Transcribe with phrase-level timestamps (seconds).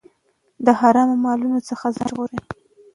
[0.65, 2.39] د حرامو مالونو څخه ځان وژغورئ.